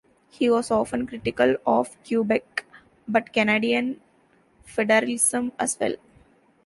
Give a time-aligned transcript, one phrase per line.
[0.31, 2.65] He was often critical of Quebec
[3.07, 4.01] but Canadian
[4.65, 5.93] Federalism as well.